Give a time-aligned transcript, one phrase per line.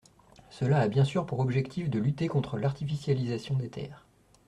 [0.49, 4.07] Cela a bien sûr pour objectif de lutter contre l’artificialisation des terres.